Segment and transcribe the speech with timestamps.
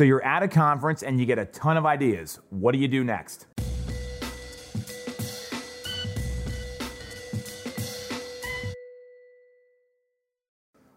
[0.00, 2.40] So you're at a conference and you get a ton of ideas.
[2.48, 3.46] What do you do next?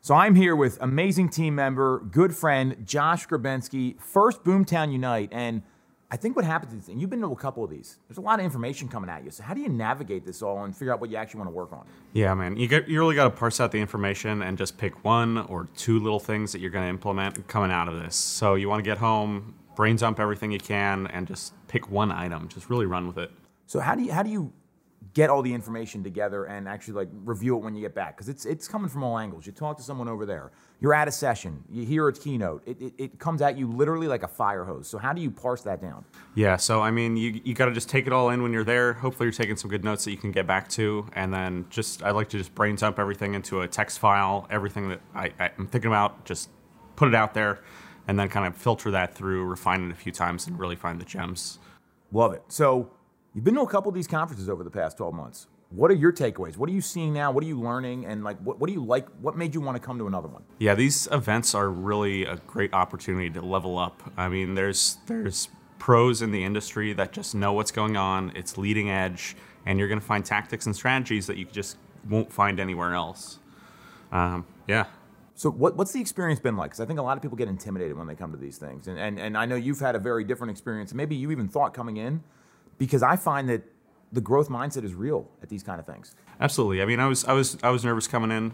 [0.00, 5.30] So I'm here with amazing team member, good friend, Josh Grabensky, first Boomtown Unite.
[5.32, 5.64] And
[6.10, 8.20] I think what happens is, and you've been to a couple of these, there's a
[8.20, 9.30] lot of information coming at you.
[9.30, 11.54] So how do you navigate this all and figure out what you actually want to
[11.54, 11.86] work on?
[12.12, 12.56] Yeah, man.
[12.56, 15.68] You get you really got to parse out the information and just pick one or
[15.76, 18.14] two little things that you're going to implement coming out of this.
[18.14, 22.12] So you want to get home, brain dump everything you can, and just pick one
[22.12, 22.48] item.
[22.48, 23.30] Just really run with it.
[23.66, 24.52] So how do you how do you
[25.12, 28.28] get all the information together and actually like review it when you get back because
[28.28, 29.46] it's it's coming from all angles.
[29.46, 32.80] You talk to someone over there, you're at a session, you hear a keynote, it,
[32.80, 34.88] it, it comes at you literally like a fire hose.
[34.88, 36.04] So how do you parse that down?
[36.34, 38.64] Yeah, so I mean, you you got to just take it all in when you're
[38.64, 38.94] there.
[38.94, 42.02] Hopefully, you're taking some good notes that you can get back to, and then just
[42.02, 45.66] I like to just brain dump everything into a text file, everything that I, I'm
[45.66, 46.48] thinking about, just
[46.96, 47.60] put it out there,
[48.08, 51.00] and then kind of filter that through, refine it a few times, and really find
[51.00, 51.58] the gems.
[52.12, 52.42] Love it.
[52.48, 52.90] So
[53.34, 55.48] You've been to a couple of these conferences over the past 12 months.
[55.70, 56.56] What are your takeaways?
[56.56, 57.32] What are you seeing now?
[57.32, 58.06] What are you learning?
[58.06, 59.08] And like, what, what do you like?
[59.20, 60.44] What made you want to come to another one?
[60.60, 64.00] Yeah, these events are really a great opportunity to level up.
[64.16, 65.48] I mean, there's there's
[65.80, 68.30] pros in the industry that just know what's going on.
[68.36, 69.34] It's leading edge,
[69.66, 71.76] and you're going to find tactics and strategies that you just
[72.08, 73.40] won't find anywhere else.
[74.12, 74.84] Um, yeah.
[75.34, 76.70] So what, what's the experience been like?
[76.70, 78.86] Because I think a lot of people get intimidated when they come to these things,
[78.86, 80.94] and, and and I know you've had a very different experience.
[80.94, 82.22] Maybe you even thought coming in
[82.78, 83.62] because I find that
[84.12, 86.14] the growth mindset is real at these kind of things.
[86.40, 86.82] Absolutely.
[86.82, 88.52] I mean, I was I was I was nervous coming in,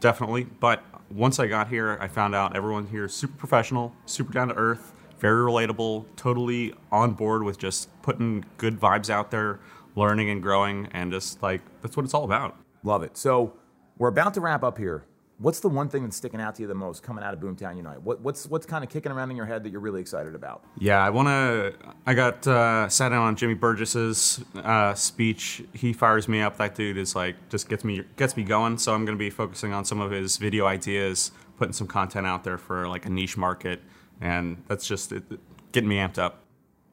[0.00, 0.44] definitely.
[0.44, 4.48] But once I got here, I found out everyone here is super professional, super down
[4.48, 9.60] to earth, very relatable, totally on board with just putting good vibes out there,
[9.94, 12.56] learning and growing, and just like that's what it's all about.
[12.82, 13.16] Love it.
[13.16, 13.54] So
[13.98, 15.04] we're about to wrap up here.
[15.40, 17.76] What's the one thing that's sticking out to you the most coming out of Boomtown
[17.76, 18.02] Unite?
[18.02, 20.64] What, what's what's kind of kicking around in your head that you're really excited about?
[20.78, 21.74] Yeah, I want to.
[22.06, 25.62] I got uh, sat down on Jimmy Burgess's uh, speech.
[25.72, 26.56] He fires me up.
[26.56, 28.78] That dude is like just gets me gets me going.
[28.78, 32.26] So I'm going to be focusing on some of his video ideas, putting some content
[32.26, 33.80] out there for like a niche market,
[34.20, 35.22] and that's just it,
[35.70, 36.42] getting me amped up.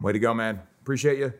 [0.00, 0.60] Way to go, man!
[0.80, 1.32] Appreciate you.